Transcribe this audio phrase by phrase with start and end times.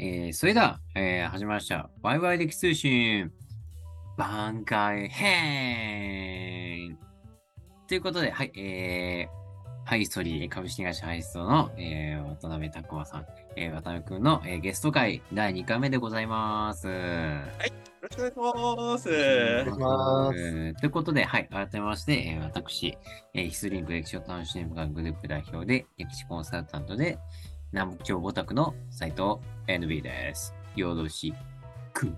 [0.00, 1.90] えー、それでは、えー、始まりました。
[2.02, 3.32] ワイワイ歴通信
[4.16, 6.96] 番外編
[7.88, 13.26] ということで、はい、えー、ハイストリー株式会社ハイストの、えー、渡辺拓馬さん、
[13.56, 16.86] えー、渡辺くんの、えー、ゲスト会第2回目でございます。
[16.86, 16.92] よ
[18.02, 19.08] ろしくお願いします。
[19.08, 22.96] お願いしますえーということで、はい、改めまして、えー私、
[23.34, 27.18] えーヒスリンク歴史を楽しむグループ代表で、歴史コンサルタントで、
[27.70, 30.54] 南北朝オタクの斉藤 NB です。
[30.74, 31.34] よろし
[31.92, 32.10] く。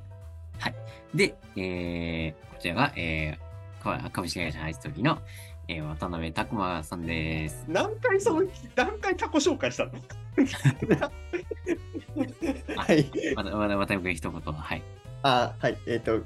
[0.60, 0.74] はい。
[1.12, 5.18] で、えー、こちらが、えー、か株式会社ハイストリーの、
[5.66, 7.64] えー渡辺拓磨さんです。
[7.66, 9.92] 何回その、何回他己紹介したの？
[12.76, 13.10] はい。
[13.34, 14.82] また、また、渡辺君一言、はい。
[15.22, 15.76] あ、はい。
[15.86, 16.20] えっ、と、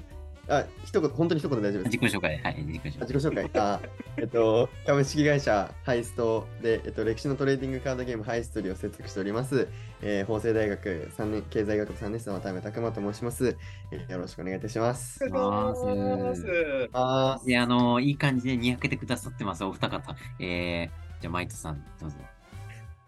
[0.48, 2.93] あ、一言、本当に一言で大丈夫です自己紹介、はい、自己紹介。
[2.98, 3.61] あ自己紹介。
[3.61, 3.80] あ、
[4.19, 9.69] えっと、株式会社ハイストで、えっと、歴史のトレーディングカードゲームハイストリーを制作しております。
[10.03, 13.56] えー法政大学3年、経済学部3年生の渡辺拓馬と申します、
[13.91, 15.25] えーよろしくお願いいたします。
[15.25, 16.91] お願いします。
[16.92, 20.15] あいや、あのいい感じでにやけてくださってます、お二方。
[20.39, 22.17] えー、じゃあ、マイトさん、どうぞ。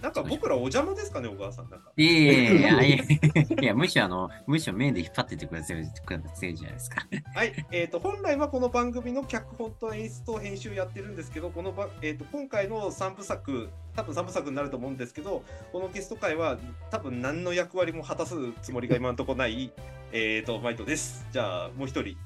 [0.02, 1.70] なんか僕らお邪魔ですかね、小川さん。
[1.70, 1.91] なんか。
[1.97, 7.06] いやいやいやいやいや、むしろあの、むしろ面で引っ張っててくださいくださいじゃないですか。
[7.34, 7.66] はい。
[7.72, 16.58] えっ、と、本来はこの番組の脚本と演出と編集やってるんですけど、このば、えっ、と、今回の3部作、多分3部作になると思うんですけど、このゲスト会は
[16.91, 19.72] 多分何の役割も果たすつもりが今のところない、
[20.12, 21.27] えっと、マイトです。
[21.33, 22.17] じゃあ、もう一人。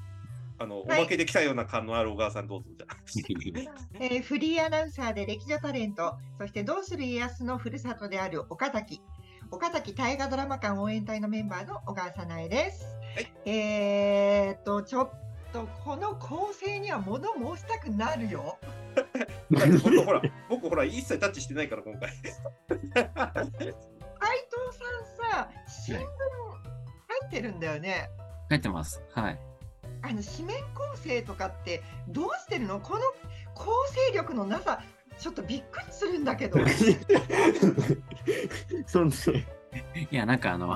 [0.61, 2.95] あの、はいおまけで来たような感のある小川さんどうぞじゃあ。
[3.99, 9.01] えーフリーアナウンサーで歴女タレント、そしてどうする家康のふるさとである岡崎、
[9.49, 12.85] 岡崎大河ドラマ館応援隊のメンバーの小川さなえです。
[13.15, 15.11] はいえーっと、ちょっ
[15.51, 18.57] とこの構成には物申したくなるよ。
[20.05, 22.09] ほら、僕ほら、一切タッチしてないから、今回。
[22.09, 23.01] 斉藤
[24.77, 26.07] さんさ、新聞入
[27.27, 28.09] ってるんだよね。
[28.49, 29.03] 書いてます。
[29.13, 29.50] はい。
[30.03, 32.79] あの紙面構成とかってどうしてるの？
[32.79, 33.01] この
[33.53, 33.71] 構
[34.09, 34.81] 成力のなさ、
[35.19, 36.59] ちょっとびっくりするんだけど。
[38.87, 39.05] そい
[40.11, 40.73] や、なんかあの、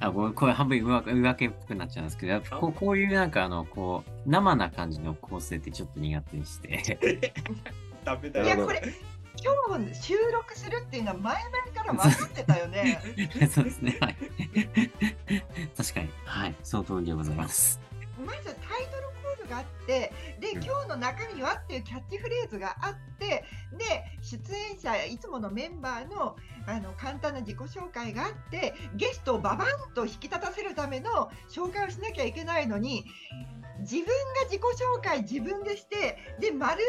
[0.00, 7.32] あごめんこれ半分言い訳っぽくなっちゃうんですけど、やっぱこうこういうなんかあの、こう、生な感じの構成ってちょっと苦手にして。
[8.04, 8.46] ダメだよ。
[8.46, 8.82] いやこれ
[9.42, 13.00] 今日収録するっていうのは前々から分かってたよね。
[13.50, 13.98] そうですね。
[14.00, 14.16] はい。
[15.76, 16.08] 確かに。
[16.24, 16.54] はい。
[16.62, 17.83] その通りでございます。
[18.24, 23.44] まずタイトルコールがあってで今日の中身はっていうキャッチフレーズがあって
[23.76, 26.36] で出演者いつものメンバーの
[26.66, 33.04] あの簡単な自己紹介があってゲストをババンと引き立たせるための紹介をしなきゃいけないのに
[33.80, 34.12] 自分が
[34.44, 36.82] 自己紹介自分でしてで丸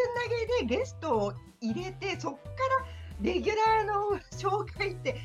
[0.60, 2.86] 投げでゲストを入れてそっから
[3.22, 5.20] レギュラーの紹介って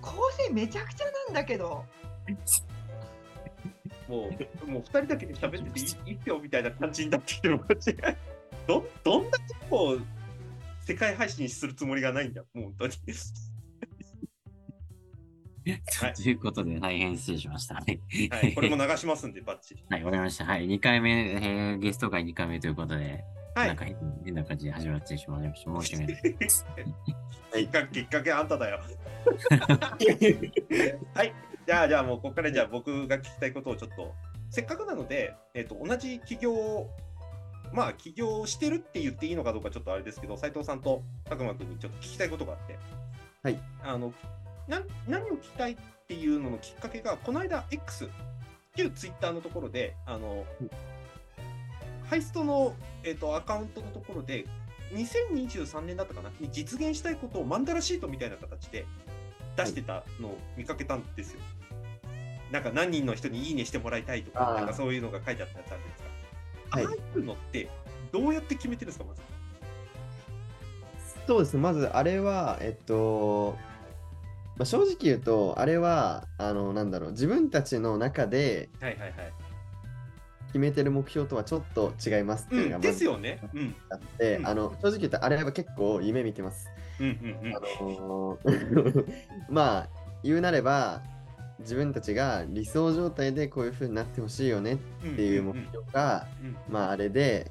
[0.00, 1.84] 構成めちゃくちゃなんだけど。
[4.08, 4.30] も
[4.64, 7.60] う、 もう二人だけで喋っててい一票みたいな感じになってきてる。
[8.66, 9.38] ど、どんなと
[9.70, 9.98] こを
[10.80, 12.92] 世界配信するつもりがないんだ、もう本当に。
[16.00, 17.74] はいということで、大変失礼しました。
[17.74, 18.00] はい。
[18.30, 19.84] はい、これも流しますんで、バッチリ。
[19.90, 20.44] はい、わかりました。
[20.44, 20.68] はい。
[20.68, 23.24] 2回目、えーゲスト会2回目ということで、
[23.56, 23.84] はいなんか。
[23.84, 25.80] 変変な感じで始まってしまいました。
[25.80, 26.66] 申し訳ないです。
[27.52, 28.80] きっかけ、きっかけあんただよ。
[31.14, 31.34] はい。
[31.66, 34.14] じゃあ、じゃあもうここからじゃあ僕が聞きたいことをちょっと、
[34.50, 36.90] せっかくなので、えっ、と、同じ企業を、
[37.72, 42.78] まあ、起業してるって言っていいのかどうかちょっとあれですけど、斉藤さんと拓磨君にちょっと聞きたいことがあって、
[43.42, 43.58] はい。
[43.82, 44.12] あの、
[44.68, 48.08] な何を聞きたいっていうののきっかけが、この間 X、
[48.76, 50.44] 旧ツイッターのところで、あの、
[52.08, 54.46] ハイストの、えっとアカウントのところで、
[54.92, 58.86] 2023年だったかなに実現したいことをマンダラシートみたいな形で
[59.56, 61.40] 出してたのを見かけたんですよ。
[62.52, 66.78] なんか何人の人にいいねしてもらいたいとか、なんかそういうのが書いてあったやつあるんですか？
[66.78, 67.68] はいああいうのって
[68.12, 69.22] どうやって決めてるんですか、まず？
[71.26, 73.56] そうですね、まずあれは、えっと、
[74.56, 79.12] まあ、正直言うと、あれは、あの、なんだろう、自分たちの中ではいはいはい。
[80.46, 83.40] 決めてる目標とはちょっと違いますっていうのがうん、ですよね。
[83.52, 83.74] うん。
[83.90, 86.68] あって、うんあの、正直言うと、あれは結構夢見てます。
[87.00, 87.10] うんう
[87.44, 87.60] んうんあ。
[87.60, 89.04] のー
[89.50, 89.88] まあ、
[90.22, 91.02] 言うなれば、
[91.66, 96.56] 自分たちが理想状態でこういう風になってほしいよねっていう目標が、うん。
[96.68, 97.50] まあ、あれで、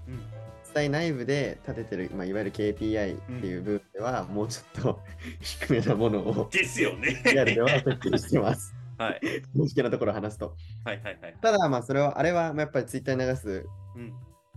[0.76, 5.00] 際内部で立ててる、まあ、いわゆる KPI っていう部分では、もうちょっと
[5.40, 7.24] 低めなものをですよね。
[7.26, 8.76] リアルでは設定してます。
[8.98, 9.22] はい。
[9.56, 10.56] 正直なところを話すと。
[10.84, 11.36] はいはいはい。
[11.42, 13.66] ただ、まあ、それは、あれはまあやっぱりツイッターに流す
[13.96, 14.14] うん。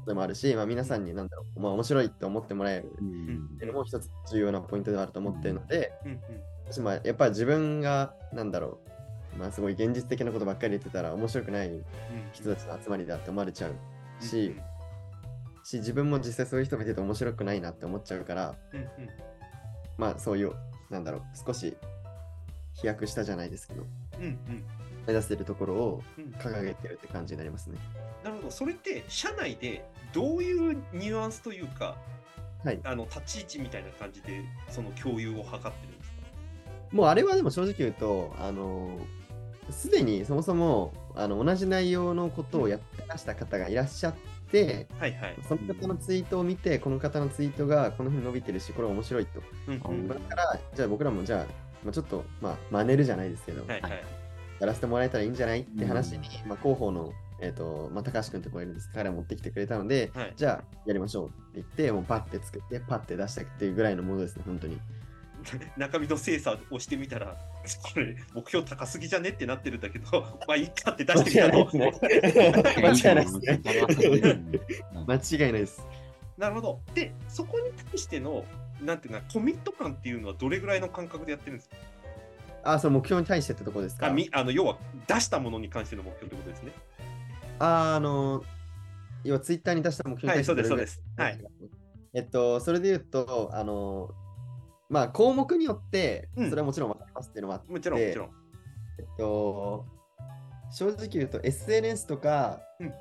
[0.07, 3.51] でもあるし、まあ、皆さんになんだろう、まあ、面白いと思ってもらえるうん。
[3.55, 6.21] っていうのも一つ重要なポイントではあると思ってるので、うんうん。
[6.65, 8.88] 私もやっぱり自分が、なんだろう、
[9.37, 11.71] まあ、すごい現実的なことばっかり言ってたら面白くない
[12.33, 14.57] 人たちの集まりだって思われちゃうし、
[15.65, 18.55] し自分も実際そういう人見てて面白くないなって思っちゃうから、
[19.97, 20.53] まあそういう、
[20.91, 21.77] なんだろう、少し
[22.75, 23.87] 飛躍したじゃないですけど、
[24.19, 24.65] うんうん
[25.07, 26.03] 目指してるところを
[26.39, 27.79] 掲げてるって感じになりますね。
[28.23, 29.83] なるほど、それって社内で
[30.13, 31.97] どういうニュアンスというか、
[32.63, 36.17] はいあの立ち位置みたいな感じでその共有を図ってるんですか
[36.93, 38.99] もうあれはでも正直言うと、あの、
[39.71, 44.15] すでにそもそもあの同じ内容のことをやってらした方がいらっしゃっ
[44.51, 45.37] て、はいはい。
[45.47, 49.43] その方のツイートを見て、この方のツイートがこのふうに伸びてるし、これ面白いと。
[49.67, 51.45] うんうんだから、じゃあ僕らもじゃあ、
[51.85, 54.05] まあ、ちょっと、まあ、真似るじゃないですけど、はいはい。
[54.61, 55.61] やらせてもらえたらいいんじゃない？
[55.61, 64.79] って話に、うんまあ、広報の、えっ、と、まあ、高橋君って子がいるんです彼が持ってきてくれたので、はいじゃあやりましょうって言って、もうパッて作って、パッて出したっていうぐらいのものですね、本当に。
[65.77, 67.37] 中身の精査をしてみたら、
[67.77, 71.67] これ、目標高すぎじゃねってなってるんだけど、 まあ、いいかって出してみたの。
[72.77, 73.39] 間違いないです
[75.07, 75.87] 間違いないです。
[76.37, 76.81] なるほど。
[76.95, 78.45] で、そこに対しての、
[78.81, 81.77] なんていうか、コミット感っていうのはどれぐらいの感覚でやってるんですか？
[82.65, 84.07] あ、その目標に対してってとこですか？
[84.07, 86.73] あみあの要は、出したものに関しての目標ってことですね。
[87.59, 88.45] ああの、
[89.25, 91.71] 要はツイッターに出した目標に対してはいそうですぐらいそう
[92.15, 94.11] えっと、それで言うと、あの、
[94.89, 98.29] まあ、項目によって、うんそれはもちろん分かりますっていうのはあって、もちろん、もちろん。
[98.99, 99.87] えっと、
[100.71, 102.93] 正直言うと SNS とか、うん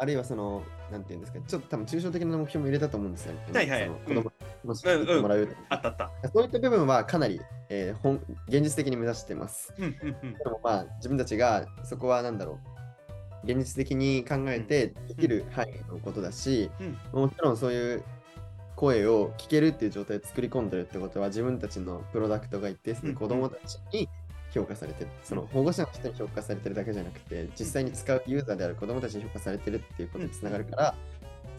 [0.00, 3.40] あるいはその、なんていうんですか、ちょっと多分抽象的な目標も入れたと思うんですよね。
[3.52, 4.32] はいはい子供
[4.64, 6.28] の知うんってもらうとあったあった。
[6.32, 7.38] そういった部分はかなり、
[7.68, 8.18] えー本
[8.48, 9.74] 現実的に目指しています。
[9.76, 10.32] うんうんうん。
[10.32, 12.58] でもまあ、自分たちがそこはなんだろ
[13.44, 16.70] う、現実的に考えてできる範囲のことだし、
[17.12, 18.04] もちろんそういう
[18.80, 24.08] 声を聞けるっていう状態を作り込んでるってことは、自分たちのプロダクトが一定数うん子供たちに
[24.54, 30.94] 評価されてる、その保護者の人に評価されてるだけじゃなくて、実際に使うユーザーである子供たちに評価されてるっていうことにつながるから、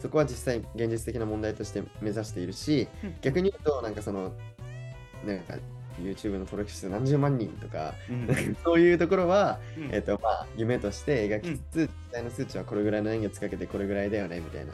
[0.00, 3.14] そこは実際現実的な問題として目指しているし、うん。
[3.20, 4.32] 逆に言うと、なんかその、
[5.24, 5.54] なんか
[6.02, 14.72] YouTube の登録者数何十万人とか、うんそういうところは、うんえっとまあ、夢として描きつつ、実際の数値はこれぐらいの年月かけてこれぐらいだよねみたいな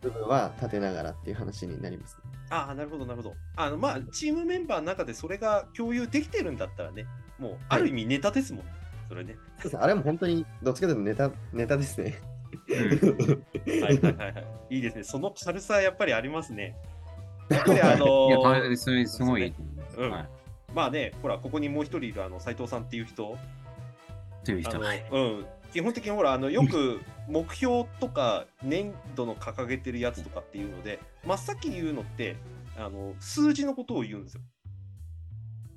[0.00, 2.22] 部分は立てながらっていう話になります、ね。
[2.50, 3.34] ああ、なるほど、なるほど。
[3.56, 7.06] あの、まあ、チームメンバーの中でそれが共有できてるんだったらね、
[7.38, 8.64] もう、ある意味ネタですもん、
[9.08, 9.36] それね。
[9.56, 12.20] そうですねあれも本当にどっちかというとネタネタですね。
[12.68, 14.46] はいはいはいはい。
[14.70, 15.04] いいですね。
[15.04, 16.76] その軽さ、やっぱりありますね。
[17.48, 19.52] やっぱりあのいや、それすごい。
[19.96, 20.37] うんはい
[20.74, 23.36] まあね、ほら、ここにもう一人いるあの斉藤さんっていう人、
[24.44, 32.36] という人はいうん、基本的にほら、あのよく目標とか年度の掲げてるやつとかっていうので、真っ先に言うのって、
[32.76, 34.42] あの数字のことを言うんですよ。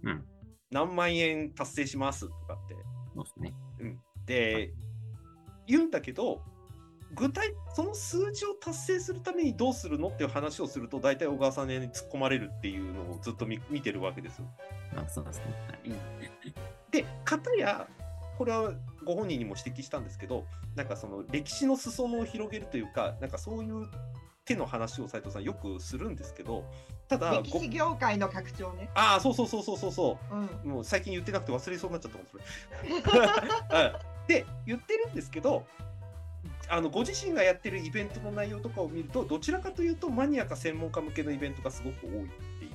[0.04, 0.26] うん。
[0.72, 2.76] 何万円達成しますとかって。
[3.14, 3.54] そうですね。
[4.26, 4.74] で、
[5.68, 6.42] 言うんだけど、
[7.14, 14.46] 具体、その数字を達成するためにどうするのっていう話をすると、大体小川さんに突っ込まれるっていうのをずっと見見てるわけですよ。
[14.96, 15.46] あそうですね。
[15.68, 15.92] はい
[16.92, 17.88] で、かたや、
[18.38, 18.74] これは
[19.06, 23.88] ご本人にも指摘したんですけど、なんかその歴史の裾野を広げるというか、なんかそういう
[24.44, 26.66] 手の話を斉藤さんよくするんですけど、
[27.08, 28.90] ただ、ご歴史業界の拡張ね。
[28.96, 30.46] ああ、そうそうそうそうそうそうん。
[30.66, 32.44] う、もう最近言ってなくて忘れそうになっちゃったもん、そ れ。
[33.86, 35.66] うんで、言ってるんですけど、
[36.72, 42.72] あのご自身がやってるイベントの内容とかを見ると、どちらかというとマニアか専門家向けのイベントがすごく多いっていう。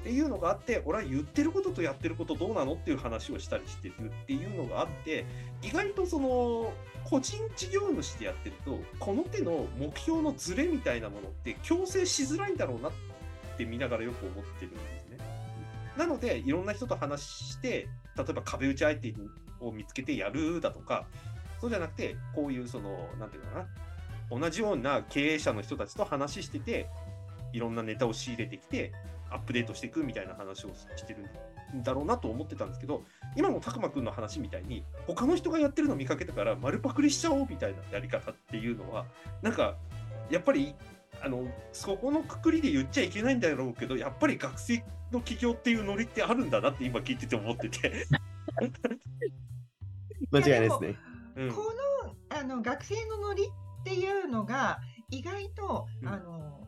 [0.00, 5.26] っていうのがあって、俺は言ってることとやってることどうなのっていう話をしたりしてるっていうのがあって、
[5.62, 6.72] 意外とその
[7.04, 12.92] 個人事業主でやってると、この手の目標のズレみたいなものって強制しづらいんだろうなっ
[13.58, 15.18] て見ながらよく思ってるんですね。
[15.98, 19.12] なので、いろんな人と話して、例えば壁打ち相手
[19.60, 21.06] を見つけてやるだとか、
[21.60, 23.66] そうじゃなくて、こういうその、なんていうのか
[24.30, 26.88] な、同じような経営者の人たちと話してて、
[27.52, 28.92] いろんなネタを仕入れてきて、
[29.30, 31.20] アップデートしていくみたいな話をしてる
[31.78, 33.04] んだろうなと思ってたんですけど、
[33.36, 39.06] 今のたくまくんの話みたいに、他の人がやってるの見かけたから丸パクリしちゃおうみたいなやり方っていうのは、
[39.42, 39.76] なんか、
[40.30, 40.74] やっぱり、
[41.22, 48.06] あの、そこのくくりで言っちゃいけないんだろうけど、やっぱり学生の起業っていうノリってあるんだなって今聞いてて思ってて。
[50.32, 51.09] 間違いないですね。
[51.40, 51.50] うん。
[51.50, 51.62] こ
[52.30, 53.46] のあの学生のノリっ
[53.84, 54.78] ていうのが
[55.10, 56.08] 意外と、うん。
[56.08, 56.66] あの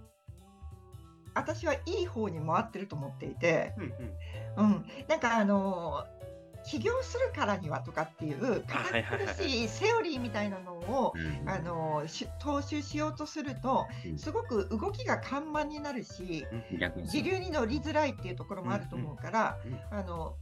[1.35, 4.73] 私はいい方に回ってると思っていて、うんうん。
[4.73, 6.05] うん、なんかあの
[6.65, 14.19] 起業するからにはとかっていう堅苦しいセオリーみたいなのをうんあのし踏襲しようとするとうん。
[14.19, 16.45] すごく動きが緩慢になるし
[16.79, 19.59] 逆に時流に乗りづらいっていうところもあると思うから、
[19.91, 20.37] あの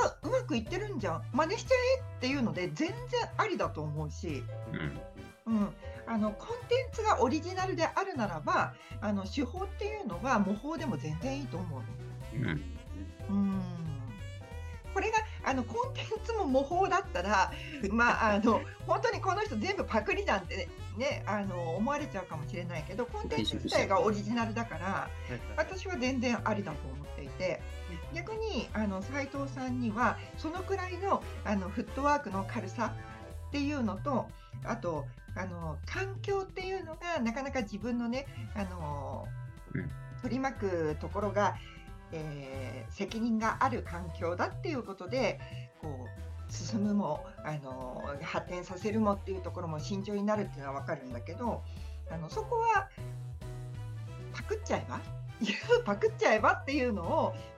[0.00, 1.22] あうまくいってるんじゃん。
[1.32, 2.96] 真似しちゃえっていうので全然
[3.36, 4.42] ありだと思うし、
[5.46, 5.54] うん。
[5.54, 5.68] うん、
[6.06, 11.82] あのコンテンツがオリジナルであるならばあの手法っていうのは模倣でも全然いいと思う。
[12.36, 12.46] うん。
[13.30, 13.62] うん。
[14.92, 17.52] これがあのコンテンツも模倣だったら、
[17.90, 25.08] まあ、あの本当にこの人全部パクリなんて、ね、あの思われちゃうかもしれないけどコンテンツ自体がオリジナルだから
[25.56, 27.60] 私は全然ありだと思っていて
[28.14, 32.92] 逆にあの斉藤さんにはそのくらいのあのフットワークの軽さ
[33.48, 34.26] っていうのと
[34.64, 39.26] あとあの環境っていうのがなかなか自分のねあの、
[39.74, 39.90] うん。
[40.20, 41.56] 取り巻くところが、
[42.10, 45.38] えー責任がある環境だっていうことで
[45.80, 46.06] こ
[46.48, 51.62] う進むもあの発展させるもっていうところも慎重になるっていうのは分かるんだけど
[52.10, 52.88] あのそこは
[54.32, 55.00] パクっちゃえば？
[55.84, 56.54] パクっちゃえば？
[56.54, 57.06] っていうのを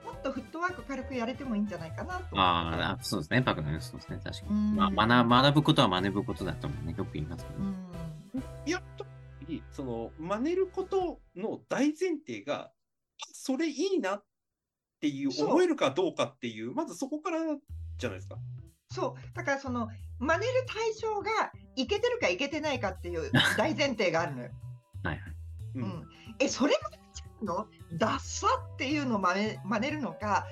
[0.21, 2.39] っとフットワーク軽くやれてもいいんじゃないかなと。
[2.39, 3.41] ああ、そうですね。
[3.41, 4.19] パクのね、そうですね。
[4.23, 4.51] 確かに。
[4.51, 6.95] うんまあ、学学ぶことは学ぶことだと思うね。
[6.97, 7.59] よく言いますけど。
[7.59, 7.75] うん
[8.65, 9.09] いや、特
[9.47, 12.71] にその真似ることの大前提が、あ
[13.33, 14.23] それいいなっ
[15.01, 17.39] ていう思えるかどうかっていう、まずそこから
[17.97, 18.37] じゃないですか。
[18.91, 19.87] そうだからその
[20.19, 24.51] 真似る対象がいけてるかいけてないかっていう大前提があるのよ。
[25.03, 25.31] はいはい。
[25.75, 26.07] ううんん、
[26.39, 27.67] えそれ真似ちゃうの？
[27.93, 30.45] ダッサっていうのを真似真似るのか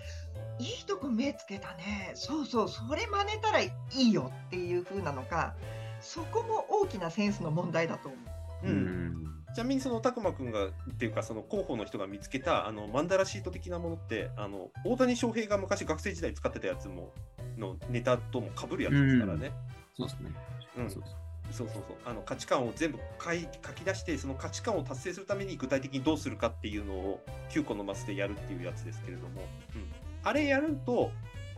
[0.59, 5.55] いいとこ目つけたねそうそうそれ真似たらいいよっていう風なのか
[6.01, 8.17] そこも大きなセンスの問題だと思
[8.63, 8.67] う。
[8.67, 9.45] ううんん。
[9.53, 17.13] ちなみにその拓磨君がっていうかその広報の人が見つけたあのマンダラシート的なものってあの大谷翔平が昔学生時代使ってたやつも
[17.57, 19.51] のネタとも被るやつですからね。
[19.97, 20.31] そうですね。
[20.77, 21.97] うんそうそうそうそうそう。
[22.05, 29.41] あの価値観を全部書い書き出してその価値観を達成するために具体的にどうするかっていうのを9個のマスでやるっていうやつですけれども、
[29.75, 29.91] うん、
[30.23, 31.11] あれやると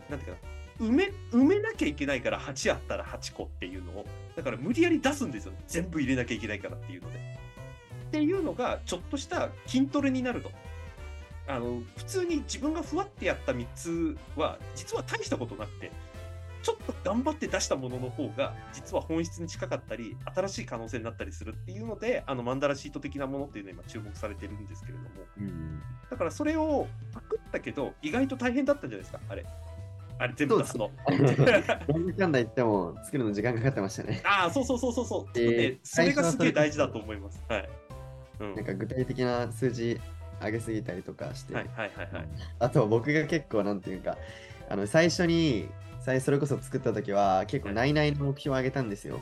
[0.08, 0.52] なんていうかな
[0.86, 4.06] 埋め埋めなきゃいけないから8あったら8個っていうのを
[4.36, 5.52] だから無理やり出すんですよ。
[5.66, 7.18] 全部入れなきゃいけないからっていうので。
[8.08, 10.50] っていうのがちょっとした筋トレになると。
[11.48, 15.90] あの普通に自分がふわってやった3つは実は大したことなくて
[16.62, 25.82] ちょっと頑張って出したものの方が実は本質に近かったり新しい可能性になったりするっていうのであのマンダラシート的なものっていうのは今注目されてるんですけれどもうん。
[26.10, 29.44] だからそれをパクったけど意外と大変だったんじゃないですかあれ
[30.18, 30.90] あれ全部出すの。
[31.08, 34.20] なんだかんだ言っても作るの時間かかってましたね。
[34.24, 37.42] ああそうそうそうそうそう、えーでそれがすげえ大事だと思います。
[37.48, 37.68] はい、
[38.40, 40.00] うん、なんか具体的な数字
[40.40, 42.28] 上げすぎたりとかして、はいはいはいはい。
[42.60, 44.16] あと僕が結構なんていうか、
[44.68, 45.68] あの最初に
[46.04, 49.20] 最それこそ作った時は結構はい内々の目標を上げたんですよ。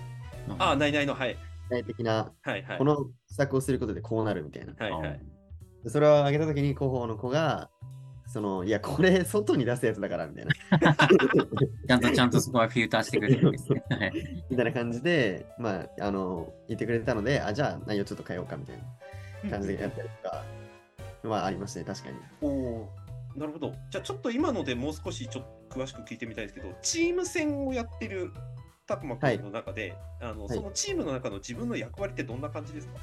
[0.58, 1.36] ああ、ないないの、はい。
[1.70, 2.78] 内的な、はいはい。
[2.78, 2.96] この
[3.28, 4.74] 施策をすることでこうなるみたいな。
[4.78, 5.20] はいはい。
[5.84, 7.70] でそれを上げた時に広報の子が、
[8.26, 10.52] そのいや、これ外に出すやつだからみたいな。
[11.86, 13.82] ちゃんとちゃんとそこはフィルターしてくれるんですね。
[13.90, 14.12] はい
[14.50, 18.76] みたいな感じで、まあ、あの、言ってくれたので、あ、じゃあ内容ちょっと変えようかみたい
[19.44, 20.44] な感じでやったりとか、
[21.28, 22.16] はありましたね、確かに。
[22.40, 22.99] おおー
[23.40, 23.74] なるほど。
[23.90, 28.30] じゃあちょっと今のでもう少しちょっと詳しく聞いてみたいですけど、チーム戦をやってる
[28.86, 30.56] たくまくんの中で、あのはい。
[30.58, 32.94] そのチームの中の自分の役割ってどんな感じですか、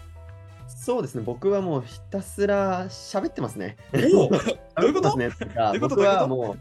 [0.67, 3.77] そうですね、僕はもうひたすら喋ってますね。
[3.91, 5.17] どういうこと？
[5.17, 5.96] ねっていうかどういうこと？
[5.96, 6.58] 僕はもう、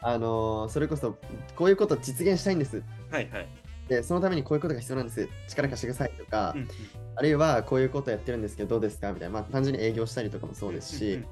[0.00, 1.18] あのーそれこそ、
[1.56, 2.82] こういうこと実現したいんです。
[3.10, 3.48] はいはい。
[3.88, 5.28] で、そのためにこういうことが必要なんです。
[5.48, 6.68] 力貸してくださいとか、うんうん。
[7.16, 9.12] あるいはこういうことやってるんですけど、どうですか？
[9.12, 11.26] みたいな、まあ、単純に営業したりとかもそうですし、うんうん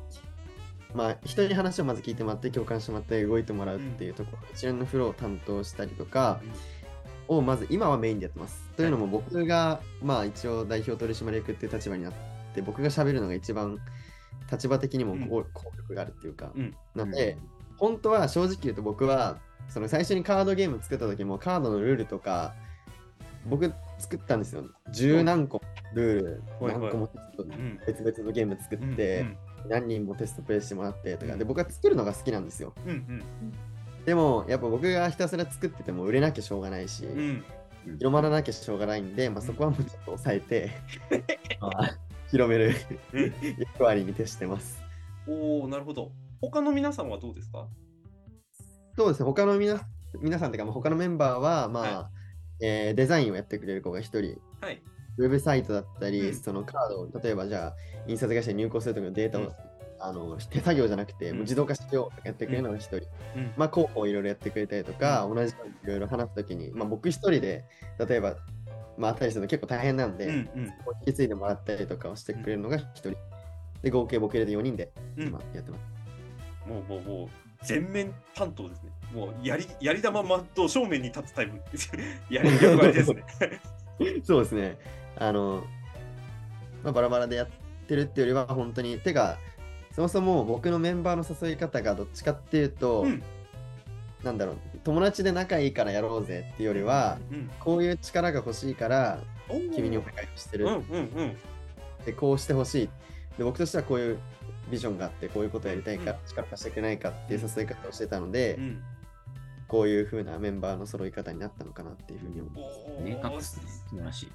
[0.94, 6.40] まあ、人に話をまず聞いてもらって、共感してもらって、動いてもらうっていうところ、一連のフローを担当したりとか
[7.28, 8.70] を、まず今はメインでやってます。
[8.76, 12.12] というのも、僕が、まあ、一応代表取締役っていう立場になっ
[12.54, 13.78] て、僕が喋るのが一番
[14.50, 15.28] 立場的にもうん。
[15.28, 16.74] 効効力があるっていうか、うん。
[16.94, 17.36] なので、
[17.76, 22.54] 本当は正直言うと僕は、その最初にカードゲーム作った時も、カードのルールとか、
[23.46, 24.64] 僕作ったんですよ。
[24.92, 25.60] 十何個
[25.94, 27.10] ルール、何個も
[27.86, 29.26] 別々のゲーム作うんって、
[29.66, 31.38] 何人もテストプレイしてもらってとか、うん。
[31.38, 32.72] で僕は作るのが好きなんですよ。
[32.86, 33.22] うんうん。
[34.04, 37.44] でも、やっぱ僕がひたすら作ってても売れなきゃしょうがないし、うん。
[37.98, 40.70] 広まらなきゃしょうがないんで、まあ、そこはもうちょっと抑えて、
[41.60, 41.98] まあ、
[42.30, 42.72] 広める
[43.12, 43.34] うん。
[43.58, 44.82] 役割に徹してます。
[45.26, 46.12] おおなるほど。
[46.40, 47.66] 他の皆さんはどうですか？
[48.96, 49.80] そうですね、他の皆
[50.20, 52.10] 皆さんというか、まあ他のメンバーは、まあ、は
[52.60, 54.82] えーデザインをやってくれる子が一人、はい。
[55.18, 57.74] ウェブサイトだったり、うんそのカードを、例えばじゃあ、
[58.06, 59.52] 印刷会社に入稿するときのデータを、うん
[60.00, 62.98] あの手作業じゃなくて、うんもう自動化しようとかやってくれるのが一人。
[62.98, 67.64] うんまあ、広報いろいろやってくれたりとか、同じようにいろいろ話すときに、まあ、僕一人で、
[68.08, 68.36] 例えば、
[68.96, 73.16] まあ、あったりすると結構大変なんで、うんうん引き継いでもらったりとかをしてくれるのが一人。
[73.82, 76.68] で、合計僕入れて4人でうん今やってます。
[76.68, 77.28] もうもうもう
[77.64, 78.90] 全面担当ですね。
[79.12, 81.58] もうやりやり玉真っ正面に立つタイプ
[82.30, 83.24] やり役割ですね。
[84.22, 84.78] そうですね。
[85.18, 85.64] あの、
[86.82, 87.48] まあ、バラバラでやっ
[87.86, 89.38] てるっていうよりは、本当に、てか、
[89.92, 93.22] そもそも僕のメンバーの誘い方がどっちかっていうと、うん
[94.22, 99.20] なんだろう、友達で仲いいからやろうぜっていうよりは、うん、こういう力が欲しいから、
[99.74, 101.36] 君にお願いをしてるうんうんうん
[102.04, 102.88] で、こうしてほしい。
[103.38, 104.18] で、僕としてはこういう
[104.70, 108.82] ビジョンがあって、こういうことやりたいから、力貸してくれないかっていう誘い方をしてたので、うん。
[109.68, 112.64] こういう風なメンバーの揃い方になったのかなっていうふうに思う。
[112.98, 113.62] お明確ーっすね。
[113.90, 114.32] 素晴らしい。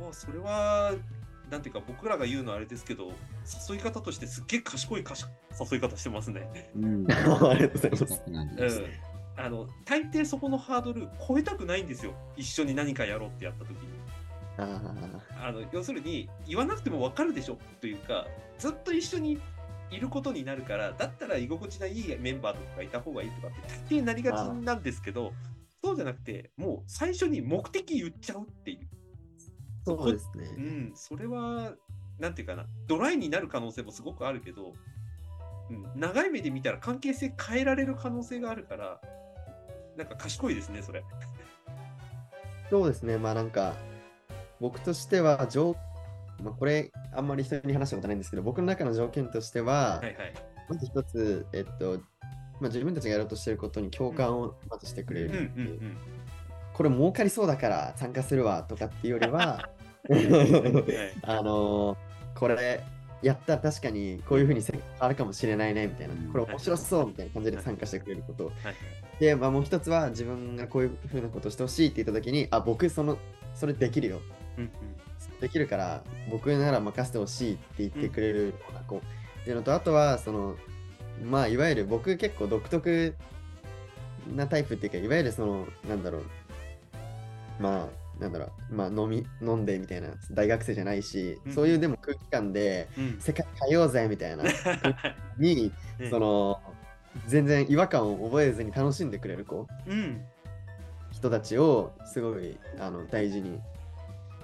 [0.00, 0.92] おーそれは
[1.50, 3.12] なんていうか僕らが言うのはあれですけど
[3.68, 5.24] 誘い方としてすっげえ賢いかし
[5.70, 6.70] 誘い方してますね。
[6.76, 7.06] うん。
[7.10, 8.22] ありがとうございます。
[8.26, 9.12] うん。
[9.36, 13.76] あの大抵そこのハードル超えたくないんですよ一緒に何かやろうってやった時に
[14.58, 14.80] あ
[15.42, 18.26] あの要するに言わなくても分かるでしょというか
[18.58, 19.40] ずっと一緒に
[19.90, 23.56] いることになるからだったら居心地がいいメンバーとかがいた方がいいとかって
[23.90, 25.32] 大抵なりがちなんですけど
[25.82, 28.88] そうじゃなくてもう最初に目的言っちゃうっていう
[29.84, 30.44] そうですね。
[30.56, 31.74] うん、それは、
[32.18, 34.72] なんていうかな、ドライになる可能性もすごくあるけど、
[35.70, 39.00] うん、長い目で見たら関係性変えられる可能性があるから、
[39.96, 41.04] なんか賢いですね、それ。
[42.70, 43.18] そうですね。
[43.18, 43.74] まあなんか、
[44.60, 45.76] 僕としては条、
[46.42, 50.34] まあ、これ、あんまり人に話したことないんですけど、僕の中の条件としては、はいはい。
[50.68, 51.98] まず一つ、えっと、
[52.60, 55.82] まあ、自分たちがやろうとしてることに共感をまずしてくれうんうるっていう。
[55.82, 55.96] ん
[56.82, 59.68] これ儲かりそうだから参加するわとかっていうよりは、
[61.22, 61.96] あのー
[62.34, 62.82] これ
[63.22, 66.14] やったら確かにこういうふうに世界変わるかもしれないねみたいな。
[66.14, 68.46] うん、これ面白そうみたいな感じで参加してくれること。
[68.46, 68.54] はい。
[69.20, 73.16] で、まあ、もう一つは自分がこういうふうなことをしてほしいって言ったときに、あ、僕その、
[73.54, 74.20] それできるよ。
[74.58, 74.70] うん
[75.40, 79.00] できるから、僕なら任せてほしいって言ってくれるような子っ
[79.44, 80.56] ていうのと、あとは、その、
[81.24, 83.14] まあ、いわゆる僕結構独特
[84.34, 86.22] なタイプっていうか、いわゆるその、なんだろう、
[87.60, 93.20] まあ、なんだろう、まあ、飲み、飲んでみたいな大学生じゃないし、うんそういうでも空気感で、うん。
[93.20, 94.44] 世界変えようぜみたいな
[95.38, 96.60] に、うんその、
[97.26, 99.66] 全然違和感を覚えずに楽しんでくれる子。
[99.86, 100.24] うん。
[101.10, 103.60] 人たちをすごいあの大事に、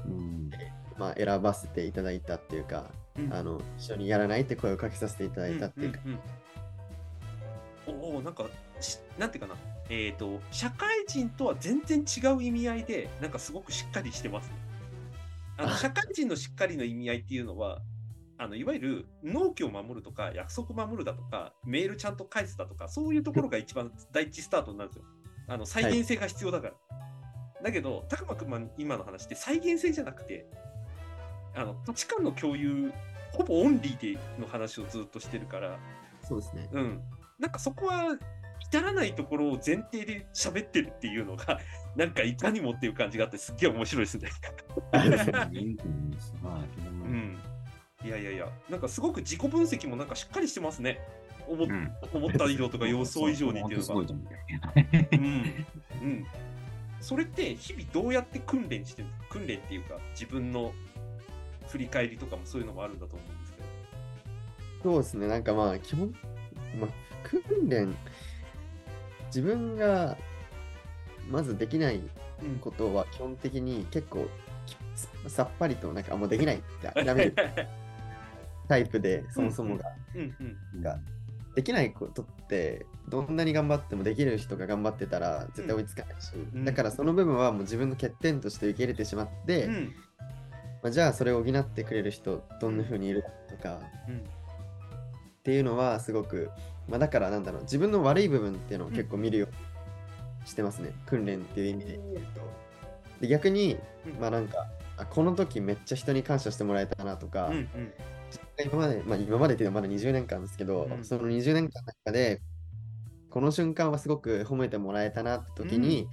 [0.07, 0.51] うん。
[0.99, 6.18] まあ、選ばせていただいたっていうか、うんあの一緒にやらないって声をかけさせていただいたっていうか、んんうん
[7.87, 8.44] おおなんか
[8.81, 9.57] しなんていうかな
[9.90, 14.55] えっ、と社会人とは全然違う意味合いでなんかすごくしっかりしてますね。
[15.57, 15.77] あのあ。
[15.77, 17.81] 社会人のしっかりの意味合いっていうのは
[18.38, 25.05] あのいわゆる納期を守るとか約束守るだとかメールちゃんと返すだとかそういうところが一番第一スタートになるんですよ。
[25.48, 26.74] あの再現性が必要だから、
[27.64, 30.46] だけど高間君は今の話って再現性じゃなくて
[31.57, 32.92] あの価値観の共有
[33.33, 35.79] ほぼオンリーでの話をずっとしてるから、
[36.22, 36.68] そうですね。
[36.72, 37.01] うん、
[37.38, 38.16] なんかそこは
[38.70, 41.59] 至らないところを前提で喋ってるっていうのが、
[41.96, 44.28] なんかいかにもっていう感じがあって、すっげえ面白いですね。
[44.92, 44.98] う
[47.11, 47.38] ん、
[48.04, 51.00] いやいやいや、なんかすごく自己分析もなんかしっかりしてますね。
[51.46, 54.07] 思,、うん思った以上とか予想以上にっていうのがすごい。
[54.07, 54.26] と 思う。
[55.12, 55.66] うん
[56.02, 56.26] うん、
[57.00, 60.74] それって日々どうやって訓練してる訓練っていうか、自分の
[61.68, 63.59] 振り返りとかもそういうのもあるんだと思うんですけ
[64.83, 64.92] ど。
[64.94, 65.26] そうですね。
[65.26, 66.14] なんかまあ、基本、
[66.78, 66.90] まあ、
[67.22, 67.96] 訓練、
[69.29, 70.17] 自分が
[71.31, 72.01] まずできない
[72.43, 72.59] うん。
[72.61, 74.29] ことは基本的に結構
[74.67, 74.77] き
[75.29, 77.35] さっぱりとなんかあんまできないって諦める
[78.69, 80.99] タイプで、そもそもが。
[81.55, 86.64] できないことってどんなに頑張ってもできる人が頑張ってたら絶対追いつかないし、うん。
[86.64, 89.95] だからその部分はもう自分の欠点として受け入れてしまって、うん。
[90.83, 94.21] まあ、じゃあそれを補ってくれる人どんな風にいるかとかうんっ
[95.43, 96.51] ていうのはすごく、
[96.88, 99.48] まあ、だからなんだろう自分の悪い部分っていうのを結構見るよう
[100.42, 102.01] にしてますね、訓練っていう意味で。
[102.14, 102.40] 言うと
[103.20, 104.20] で逆にうん。
[104.20, 107.68] まあなんかあこの時めっちゃ人に感謝してもらえたなとか、うんうん。
[108.64, 111.05] 今まで、まあ、今までっていうのはまだ20年間ですけど、うん。
[111.05, 112.40] その20年間の中で、
[113.31, 116.09] この瞬間はすごく褒めてもらえたなって時に、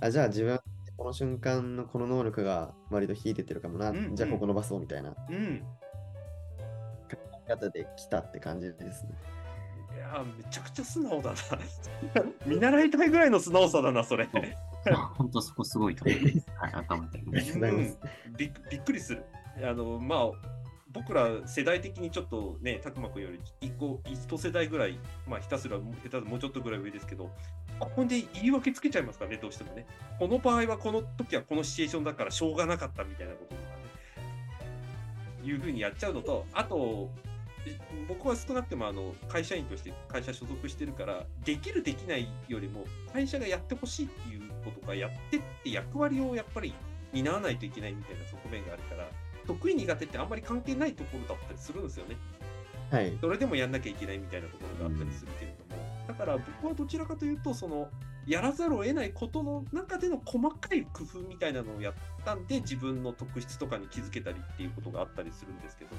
[0.00, 0.60] あじゃあ自分、
[0.96, 5.14] この瞬間のこの能力が割と引いてってるかもな、うんじゃあここ伸ばそうみたいな。
[5.28, 5.62] うん。
[7.50, 9.10] 方で来たって感じですね。
[10.10, 11.36] いやーめちゃくちゃ素直だな。
[12.46, 14.28] 見習いたいぐらいの素直さだな、それ。
[15.14, 17.58] 本当そこすごいと思います。
[17.58, 17.96] はい、うん
[18.36, 19.24] びっくりする。
[19.62, 20.30] あの、まあ、
[20.92, 27.30] 僕ら世代的にちょっとね、たくまくんより一個、一世代ぐらい、まあ、ひたすら、下手すもうちょっとぐらい上ですけど、
[27.78, 29.86] ここで言い訳つけちゃいますからね、どうしてもね。
[30.18, 35.44] この場合は、この時はこのシチュエーションだからしょうがなかったみたいなこととかね。
[35.44, 37.10] いうふうにやっちゃうのと、あと、
[38.08, 46.74] 僕は少なくてもあの会社員として会社所属してるから、できる、できないよりも、会社がやってほしいっていうことがやってって役割をやっぱり
[47.12, 49.08] 担わないといけないみたいな側面があるから、
[49.46, 52.16] 得意苦手ってあんまり関係ないところだったりするんですよね。
[52.90, 53.16] はい。
[53.20, 57.88] それでもやんなきゃいけないみたいなところがあったりするけれども、だから僕はどちらかというと、その、
[58.26, 61.94] やらざるを得ないことの中での細かい工夫みたいなのをやっ
[62.24, 65.90] たんで、自分の特質とかに気づけたりっていうことがあったりするんですけど、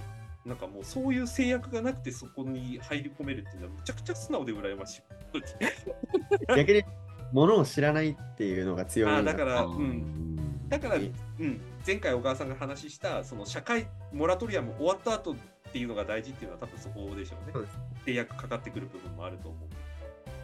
[0.45, 5.01] なんかもうそういう制約がなくてそこに入り込めるっていうのはむちゃくちゃ素直で羨ましい。
[6.55, 6.83] 逆に、
[7.31, 9.83] ものを知らないっていうのが強みああ、になだから、ううん。
[10.35, 10.69] ん。
[10.69, 11.03] だから、うう
[11.43, 15.35] んん、前回小川さんが話した、その社会、モラトリアム終わった後っ
[15.71, 17.79] ていうのが大事っていうのは多分そこでしょうねそうです。
[18.05, 19.69] 制約かかってくる部分もあると思う。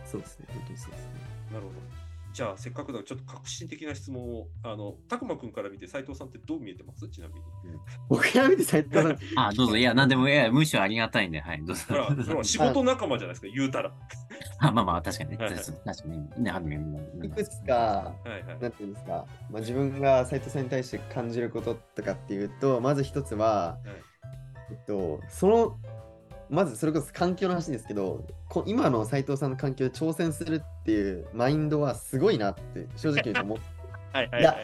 [0.05, 0.45] そうですね。
[0.49, 1.13] 本当にそうですね。
[1.51, 2.06] なるほど。
[2.37, 7.09] じゃあ、せっかくだからちょっと革新的な質問を、あの、たくまくんから見て、斉藤さんってどう見えてます？
[7.09, 7.41] ちなみに。
[8.09, 9.75] 僕から見て斉藤さん、あ、どうぞ。
[9.75, 11.83] いや、なんでも、いや、むしろありがたいんで、はい、どうぞ
[12.45, 13.91] 仕事仲間じゃないですか、言うたら。
[14.61, 15.37] あまあまあ、確かにね。
[15.37, 16.51] はいはい確かにね。
[16.51, 16.79] あるね。
[17.23, 18.59] いくつか、はいはい。
[18.61, 23.79] なんていうんですか、まあ、自分が斉藤さんに対して感じることとかっていうと、まず一つは、
[24.69, 25.79] えっと、その、
[26.49, 33.63] まずそれこそ環境の話ですけど、こ今の斉藤さんの環境で挑戦するっていうマインドはすごいなって正直言うと思って、
[34.13, 34.55] はいはいいや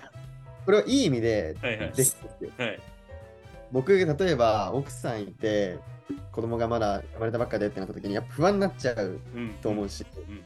[0.65, 2.79] これはいい意味ではいはいできてるはい。
[3.71, 5.79] 僕、例えば奥さんいて、
[6.31, 9.49] 子供がまだ生まれたばっかでってなった時に、やっぱ不安になっちゃううん。
[9.61, 10.35] と思うし、うん。
[10.35, 10.39] っ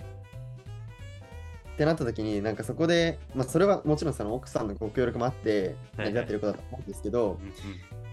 [1.77, 7.53] てなった時に、なんかそこで、まあ、それはもちろんその奥さんのご協力もあって、はいはい成り立ってることだと思うんですけど、うん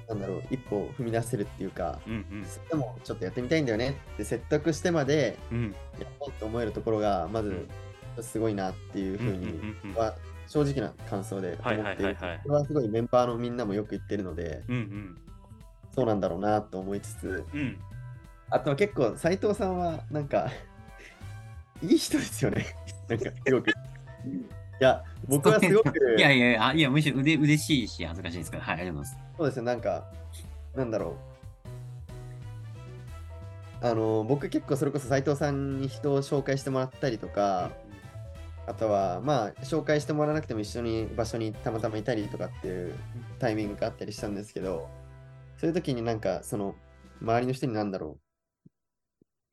[0.08, 2.44] なんだろう、一歩踏み出せるっていうか、うんうん。
[2.44, 5.74] それでもちょっとやってみたいんだよねって説得してまでうん。
[5.98, 7.68] やろうと思えるところが、まず
[8.20, 10.14] すごいなっていうふうには
[10.46, 15.18] 正直な感想で思ってこれはすごいメンバーのみんなもよく言ってるので、うんうん。
[15.94, 17.78] そうなんだろうなと思いつつ、うん。
[18.50, 20.50] あとは結構斉藤さんはなんか
[21.82, 22.66] いい人ですよね。
[23.08, 23.70] なんかすごく。
[24.80, 28.64] いや、僕はすごく、いやいやいや、いやむしろうれ嬉しいし、恥ずかしいですから。
[28.64, 29.36] はい、ありがとうございます。
[29.38, 30.10] そうですね、なんか、
[30.74, 31.16] なんだろ
[33.80, 33.86] う。
[33.86, 37.70] あの、僕結構それこそ斉藤さんに人を紹介してもらったりとか、
[38.66, 42.94] あとはまあ紹介してもらわなくても一緒に場所にたまたまいたりとかっていう
[43.38, 44.88] タイミングがあったりしたんですけど、
[45.58, 46.74] そういう時になんかその
[47.20, 48.18] 周りの人になんだろ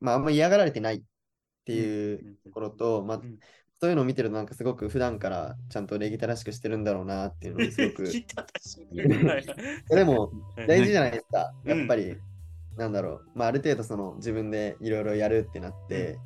[0.00, 0.04] う。
[0.04, 1.02] まああんま嫌がられてないっ
[1.66, 3.38] ていうところと、まあうん
[3.82, 8.04] そういうのを見てるとなんかすごく普段からちゃんと礼儀正しくしてるんだろうなっていうのをすごく。
[9.90, 11.52] でもはい大事じゃないですか。
[11.64, 12.16] うんやっぱり、
[12.76, 13.28] なんだろう。
[13.34, 16.16] まあある程度その自分でいろいろやるってなって、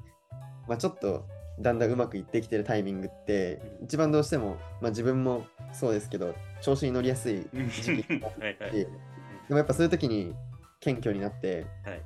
[0.68, 1.24] まあちょっと
[1.58, 8.88] だんだんうまくいってきてるタイミングって、一番どうしても、まあ自分もそうですけど、調子に乗りやすいうん時期 はいはいて、で
[9.48, 10.34] もやっぱそういう時に
[10.80, 12.02] 謙虚になって、はい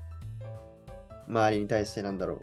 [1.27, 2.41] 周りに対してなんだろう。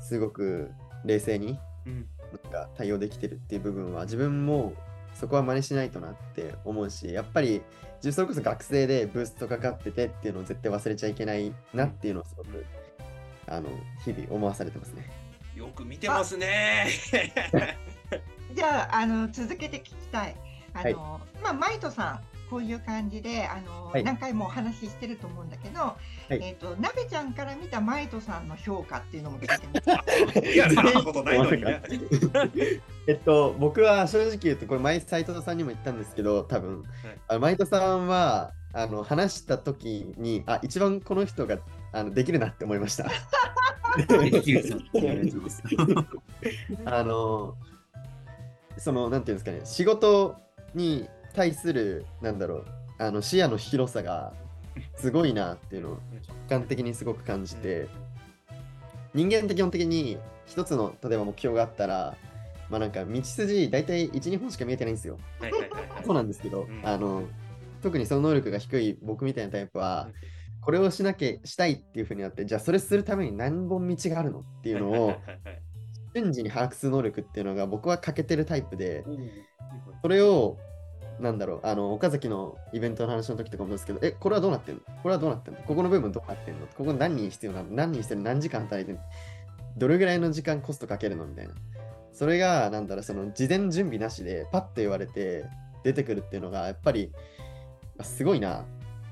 [0.00, 0.70] すごく
[1.04, 2.06] 冷静にうん
[2.42, 4.74] なんか対応できてるっていう部分は自分も
[5.14, 7.62] そこは真似しないとなって思うしやっぱり
[7.96, 12.64] 自分それこそ学生でブーストかかっててっていうのを絶対忘れちゃいけないなっていうのをすごく
[13.48, 13.68] あの
[14.04, 15.10] 日々思わされてますね。
[15.56, 16.86] よく見てますね。
[18.54, 20.36] じゃああの続けて聞きたい。
[20.72, 24.04] あの、まあマイトさんこういう感じであの、はい。
[24.04, 25.96] 何回もお話ししてると思うんだけど、
[26.34, 26.38] い。
[26.42, 30.04] えっ、となべちゃんから見たマイトさんの評価っていうのも聞いてみた
[30.48, 30.52] い。
[30.54, 31.80] いや、そんなことないのにね。
[33.06, 36.84] えっと僕は正直言うとこれ前斉藤さんにも言ったんですけど多分、
[37.28, 41.58] あのマイトさんはあの話した時にあ一番この人が
[41.92, 43.10] あのできるなって思いました。
[46.84, 47.56] あの、
[48.78, 50.36] その、なんていうんですかね、仕事
[50.74, 52.66] に対する、なんだろう、
[52.98, 54.32] あの視野の広さが
[54.96, 57.88] すごいなっていうのを直感的にすごく感じて、
[59.14, 62.16] 人間って基本的に一つの、例えば目標があったら、
[62.68, 65.18] まあなんか道筋大体1、2本しか見えてないんですよ。
[66.04, 66.86] そうなんですけど、うん。
[66.86, 67.24] あの、
[67.82, 70.08] 特にその能力が低い僕みたいなタイプは、
[70.60, 75.14] これをしなきゃしたいっていうふうになって、じゃあそれするために何本道があるのっていうのを、
[76.14, 79.18] 瞬時に把握する能力っていうのが僕は欠けてるタイプで、はい
[80.02, 80.56] それを、
[81.20, 84.80] なんだろう、あの、岡崎のイベントの話の時とかもですけど、え、これはどうなってんの？
[85.02, 85.60] これはどうなってんの？
[85.62, 86.66] ここの部分どうなってんの？
[86.66, 89.04] ここ何人必要なの何人してる何時間働いてるの？
[89.76, 91.26] どれぐらいの時間コストかけるの？
[91.26, 91.54] みたいな。
[92.12, 95.44] それが、なんだろう、その事前準備なしでパッと言われて
[95.84, 97.12] 出てくるっていうのが、やっぱり、
[97.98, 98.64] あすごいな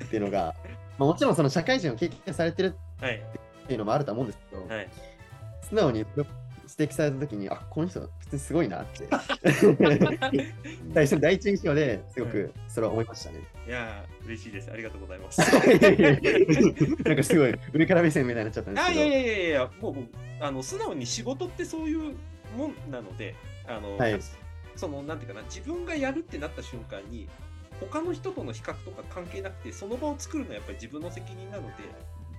[0.04, 0.54] っていうのが、
[0.98, 3.22] まあ、もちろんその社会人を経験されてるはい。
[3.64, 4.88] っていうのもあると思うんですけど、はい。
[5.62, 6.04] 素直に
[6.78, 9.08] 指摘されたときに、あこの人、普通にすごいなって、
[10.94, 13.40] 最初の第一印象ですごくそれは思いましたね。
[13.66, 14.70] いやー、嬉しいです。
[14.70, 15.40] ありがとうございます。
[15.40, 19.00] なんかすごい上から目線みたいになっちゃったんですけど。
[19.00, 19.96] あいやいやいやいや、もう
[20.40, 22.14] あの素直に仕事ってそういう
[22.56, 23.34] もんなので、
[23.66, 24.20] あの、はい
[24.76, 27.28] そのなんていうかな、自分がやるってなった瞬間に、
[27.80, 31.72] 他の人との比較とか関係なくて、その場を作るのはやっぱり自分の責任なので、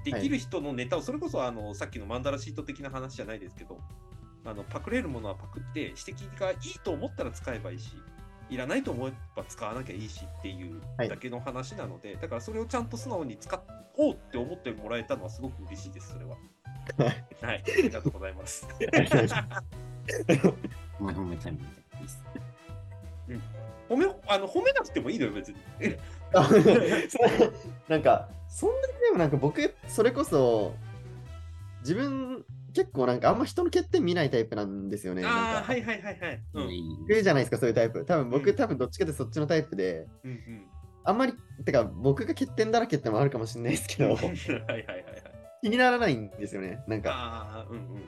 [0.06, 3.78] できる人のネタを、それこそあのさっきのマンダラシート的な話じゃないですけど、
[4.46, 7.92] あのパクれるものはパクって、指摘がいいと思ったら使えばいいし、
[8.50, 13.62] いらないと思えば使わなきゃいいしっていうはいだけの話なので、だからそれをちゃんと素直に使
[13.98, 16.38] おうって思ってもらえたのはすごく嬉しいです、それは。
[17.42, 18.68] はい、ありがとうございます。
[21.00, 22.24] 褒め褒めたいみたいです。
[23.88, 25.58] 褒めあの褒めなくてもいいのよ、別に。
[26.34, 26.50] あ
[27.88, 30.76] なんか、そんなにでもなんか僕、それこそ、
[31.82, 35.24] 自分、結構なんかあんま人の欠点見ないタイプなんですよね。
[35.26, 36.42] ああ、なんかはいはいはいはい。
[36.54, 36.74] うん。
[36.74, 38.06] いるじゃないですか、そういうタイプ。
[38.06, 40.68] 多分僕、うん多分どっちかってそっちのタイプで、うんうん。
[41.04, 41.34] あんまり、
[41.66, 44.32] てか僕が欠点だらけってのもあるかもしれないですけど、 はいはい
[44.66, 45.06] はいはい。
[45.62, 46.84] 気にならないんですよね。
[46.88, 48.04] なんか、ああ、うんうん。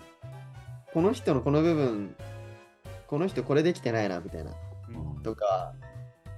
[0.93, 2.15] この人のこの部分、
[3.08, 4.52] この人これできてないな、みたいな。
[4.89, 5.74] うんとか、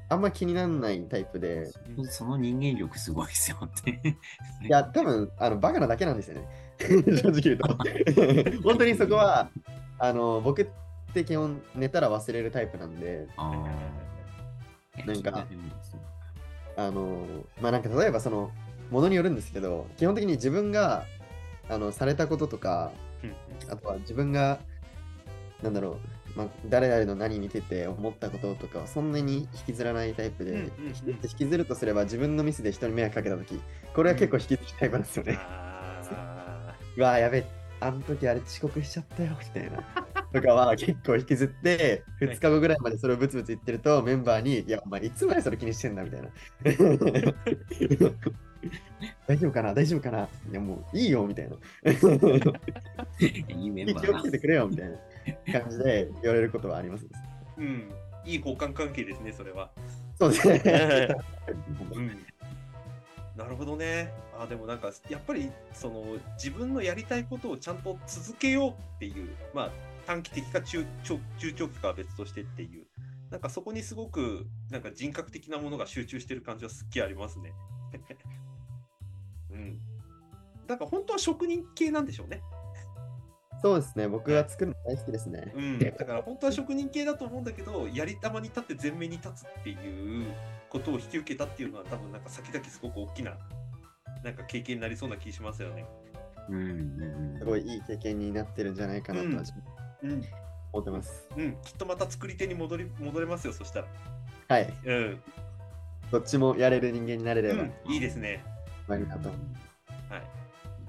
[0.09, 1.71] あんま気にならないタイプで、
[2.09, 3.91] その人間力すごいですよって。
[3.91, 6.47] いや、多分あのバカなだけなんですよね。
[7.17, 7.78] 正直言うと。
[8.63, 9.50] 本当にそこは、
[10.00, 10.67] あの僕っ
[11.13, 13.28] て基本寝たら忘れるタイプなんで。
[15.06, 15.48] なんか
[16.76, 17.26] あの
[17.60, 18.52] まあなんか例えばその
[18.91, 21.06] ものによるんですけど、基本的に自分が
[21.69, 22.91] あのされたこととか、
[23.24, 23.34] うん
[23.72, 24.60] あとは自分が、
[25.62, 25.98] なんだろ
[26.36, 30.67] う、まあ、誰々の何見てて思ったこととかはそんなに引きずらないタイプで、うんうんうん
[31.24, 33.60] 引きずるとすれば自分のミスで人に迷惑かけたとき、
[33.96, 35.38] これは結構引きずるタイプなんですよね。
[35.39, 36.42] あ
[36.97, 37.45] うわーやべえ、
[37.79, 39.84] あの時あれ遅刻しちゃったよ、みたいな。
[40.34, 46.29] とかは結構引きずって、2日後ぐらいまでそれをブツブツ言ってると、メンバーに、いや、お前いつまでそれ気にしてんだみたい な。
[49.27, 51.56] 大丈夫かな大丈夫かないや、もういいよ、みたいな。
[53.49, 54.32] いいメンバ気をつけ。
[54.32, 57.06] てくれよ、みたいな感じで言われることはあります。
[57.06, 57.91] ーうん。
[58.25, 59.71] いい交換関係ですね、それは。
[60.17, 61.15] そうですね。
[61.93, 62.25] うん。
[63.36, 64.13] なるほどね。
[64.38, 66.04] あでもなんかやっぱりその
[66.36, 69.72] 自分のやりたいことをちゃんと続けようっていう、まあ
[70.06, 72.86] 短期的か中長期かは別としてっていう、
[73.32, 77.54] なんかそこにすごくなんか人格的なものが集中してる感じはすっきりありますね。
[79.50, 79.80] うん。
[80.67, 82.41] だから本当は職人系なんでしょうね。
[83.63, 84.10] そうですね。
[84.10, 85.54] 僕は作るの大好きですね。
[85.56, 85.80] うん。
[85.80, 89.73] だから本当は職人系だと思うんだけど、やり玉に立って前面に立つってい
[90.21, 90.34] う
[90.69, 93.38] ことを引き受けたっていうのは多分なんか先々すごく大きな
[94.21, 95.86] なんか経験になりそうな気しますよね。
[96.49, 99.30] うんうんすごいいい経験になってるんじゃないかなとう
[100.08, 100.23] ん。
[100.73, 101.30] 思ってます。
[101.38, 101.56] うん。
[101.63, 103.88] きっとまた作り手に戻り戻れますよ、そしたら。
[104.49, 104.73] はい。
[104.84, 105.21] うん。
[106.12, 108.43] どっちもやれる人間になれれば、うん、いいですね。
[108.89, 109.30] まあいいなと。
[109.30, 110.42] はい。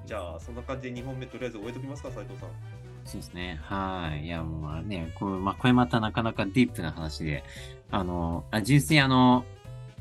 [0.06, 2.48] じゃあ、そんな感じで2本目とりあえず終えときますか、斉藤さん。
[3.04, 3.58] そうですね。
[3.62, 4.24] はい。
[4.24, 7.44] いや、もうまあね、これ、まあ、これまたなかなかディープな話で、
[7.90, 9.44] あの、あ純粋にあの、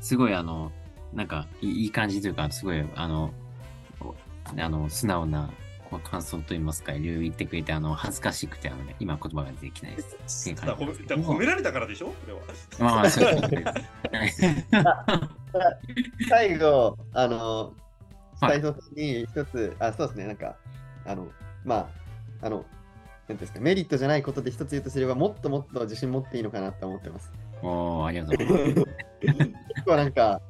[0.00, 0.72] すごいあの、
[1.12, 3.32] なんかいい感じというか、すごい、あの、
[4.00, 4.14] お
[4.58, 5.50] あの、素直な
[5.90, 10.16] こう感想といいますか、いろいろ言ってくれて、あの、恥ずかしくて、あのね、今言葉が出てきないです。
[10.22, 12.06] です褒められたからでしょ？
[12.06, 12.40] これは。
[12.80, 14.64] まあまあ、そうです ね。
[16.28, 17.74] 最後、あの、
[18.40, 20.56] はい斉藤さんに一つ、あ、そうですね、なんか、
[21.04, 21.28] あの、
[21.64, 21.88] ま
[22.42, 22.64] あ、あの、
[23.28, 27.32] なんですか、メリットじゃないことで一つ言うとすれば、もっともっと自信持っていいのかなって思ってます。
[27.62, 28.86] おー、ありがとうございます。
[29.24, 30.40] 結構なんか、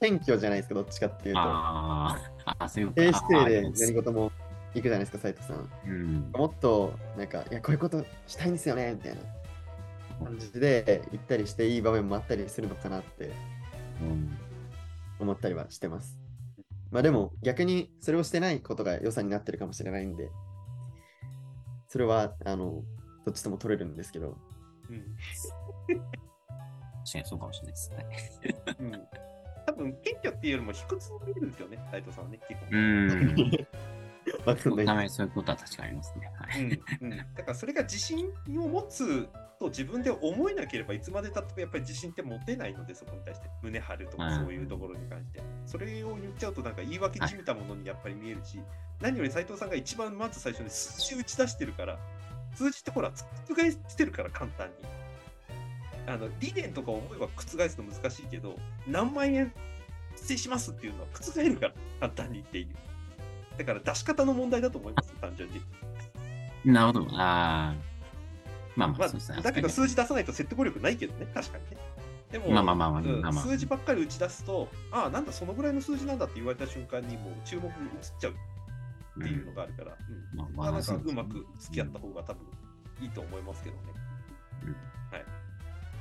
[0.00, 1.40] 謙虚じゃないですか、どっちかっていうと。
[1.42, 4.32] あーあ、そういう低姿勢で何事も
[4.74, 5.70] 行くじゃないですか、斉藤さん。
[5.86, 6.30] うん。
[6.32, 9.14] もっと、なんか、いや、こういうことしたいんですよね、みたい
[10.20, 13.30] な感じで言ったりして、いい場面もあったりするのかなって
[14.00, 14.36] うん
[15.18, 16.18] 思ったりはしてます。
[16.90, 20.30] まあでも逆にそれをしてないことが良さになってるかもしれないんで、
[21.88, 22.82] それはあの
[23.24, 24.36] どっちとも取れるんですけど、
[24.90, 25.16] うん。
[27.04, 28.06] 確かにそうかもしれないですね。
[28.80, 29.08] うん。
[29.66, 32.68] 多分謙虚っていうよりも卑屈に見えるんですよね、斉藤さんはね、基本。
[32.70, 33.50] うん。
[34.44, 36.32] わかんないためにそういうことは確かにありますね。
[36.34, 36.62] はい。
[36.62, 48.60] うんうん、だからそれが自信を持つと自分で思えなければいつまでたってもやっぱり自信って持てないのでそこに対して胸張るとかうんそういうところに関してそれを言っちゃうとなんか言い訳じみたものにやっぱり見えるし
[49.00, 51.98] 何より斉藤さんが一番まず最初に数字打ち出してるから
[52.54, 53.10] 数字ってほら
[53.48, 54.74] 覆してるから簡単に
[56.06, 59.52] あの理念とか思えば覆すの難しいけど何万円
[60.14, 62.68] 達成しますっていうのは覆るから簡単にっていう
[63.58, 65.60] だから出し方の問題だと思います単純に。
[66.64, 67.16] なるほど。
[67.16, 67.95] ああ。
[68.76, 69.40] まあまあ、まあそうですね。
[69.42, 71.76] だけど数字出さないと説得力ないけどね、確かにね。
[72.30, 77.72] でも、まあまあまあまあ数字ばっかり打ち出すと、ああ、なんだ、そのぐらいの数字なんだって言われた瞬間に、もう注目に移っ
[78.20, 78.38] ちゃうに
[79.26, 79.96] っていうのがあるから、
[80.32, 82.42] うんまあまあ、なんかそうまく付き合った方が多分
[83.00, 83.82] いいと思いますけどね。
[84.64, 84.68] うん
[85.12, 85.24] はい。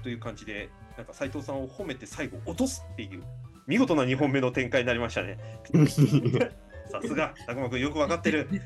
[0.03, 3.23] という感じで、なんか斉藤さんを褒めて最後落とすっていう、
[3.67, 5.37] 見事な2本目の展開になりましたね。
[7.01, 8.49] さすが、たくまくんよくわかってる。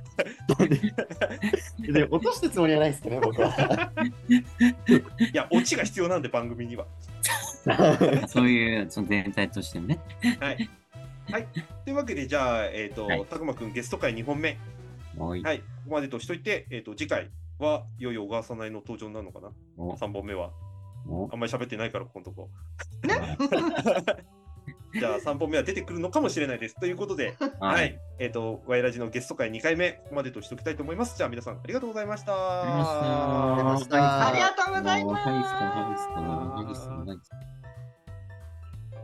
[1.79, 3.91] で落としたつもりはないですけどね、僕は。
[4.29, 6.85] いや、オチが必要なんで、番組には。
[8.27, 9.99] そういう、その全体としてね。
[10.39, 10.69] はい。
[11.31, 11.47] はい。
[11.85, 14.57] というわけで、じゃあ、えっ、と、はいたくまくんゲスト回2本目。
[15.17, 15.59] はい。
[15.59, 19.51] ここまでとしといて、えっ、と、次回はいよいよ小川さないの登場になるのかな？
[19.77, 20.51] お ?3 本目は。
[21.07, 22.49] おあんまり喋ってないから、ここのとこ。
[24.93, 26.75] じゃあ、3本目は出てくるのかもしれないです。
[26.79, 27.69] ということで、は。
[27.69, 31.17] はいえっ、と、わいラジのゲスト回2回目、ここまでとしておきたいと思います。
[31.17, 32.33] じゃあ、皆さん、ありがとうございました。
[32.33, 37.59] ありがとうございましたありがとうございましたありがとうございますハイスト、ハイスト、ハイスト、ハイスト。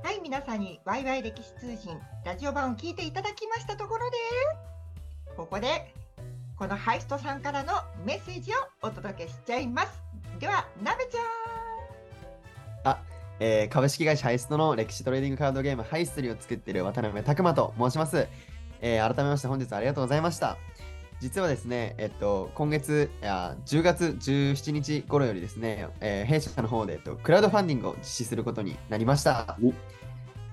[0.07, 4.17] はい、皆さんにワイワイ歴史通信ラジオ版を聞いていただきましたところで、
[5.35, 5.93] ここで
[6.57, 7.73] このハイストさんからの
[8.05, 10.01] メッセージをお届けしちゃいます。
[10.39, 13.14] では、なべちゃん。
[13.39, 18.27] えー株式会社ハイストの歴史トレーディングカードゲームハイストリーを作っている渡辺拓磨と申します、
[18.81, 20.57] えー改めまして本日はありがとうございました。
[21.21, 29.73] 実はですね、えっと、今月いや10月17日頃よりですね、えー弊社の方で、えっと、クラウドファンディングを実施することになりましたお。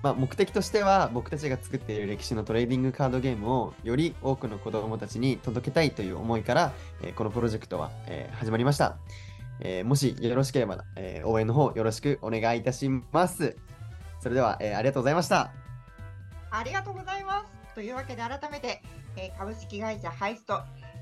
[0.01, 8.97] まあ、目的としては僕たちが作っている歴史のトレーディングカードゲームをより多くの子どもたちに届けたいという思いから、えーこのプロジェクトは、えー始まりました。
[9.63, 13.55] えーもしよろしければ、えー応援の方よろしくお願いいたします。
[14.21, 15.51] それでは、えーありがとうございました。
[16.51, 17.73] ありがとうございます。
[17.73, 18.81] というわけで改めて、
[19.15, 20.59] えー株式会社ハイスト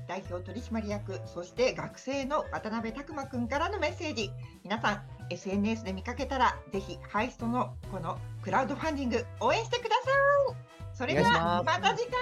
[0.08, 4.30] 代表取締役そして学生の渡辺拓馬くんからのメッセージ
[4.64, 10.10] 皆さん SNS で見かけたらぜひハイストのこのクラウドファンディング応援してくださ
[10.52, 12.18] いそれではまた次回